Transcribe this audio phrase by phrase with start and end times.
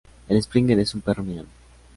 [0.29, 1.47] El Springer es un perro mediano.